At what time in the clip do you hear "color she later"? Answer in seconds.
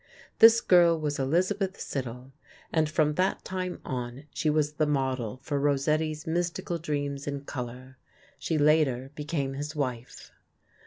7.41-9.11